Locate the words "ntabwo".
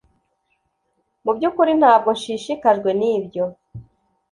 1.79-2.09